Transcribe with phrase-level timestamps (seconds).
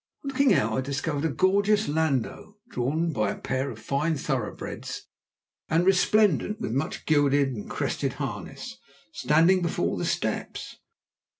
[0.25, 5.05] On looking out I discovered a gorgeous landau, drawn by a pair of fine thoroughbreds,
[5.69, 8.77] and resplendent with much gilded and crested harness,
[9.13, 10.77] standing before the steps.